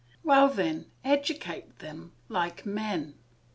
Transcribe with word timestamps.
Well 0.23 0.49
then, 0.49 0.87
educate 1.05 1.77
them 1.77 2.13
like 2.27 2.65
men. 2.65 3.13